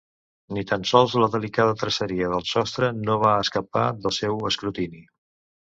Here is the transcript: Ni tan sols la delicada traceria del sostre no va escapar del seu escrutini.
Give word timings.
Ni 0.55 0.61
tan 0.71 0.85
sols 0.91 1.17
la 1.23 1.27
delicada 1.35 1.75
traceria 1.83 2.31
del 2.33 2.49
sostre 2.55 2.91
no 3.03 3.21
va 3.27 3.37
escapar 3.47 3.87
del 4.07 4.19
seu 4.23 4.45
escrutini. 4.53 5.07